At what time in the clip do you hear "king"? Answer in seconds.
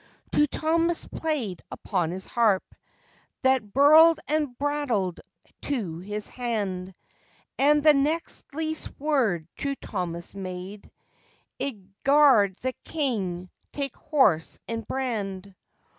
12.83-13.51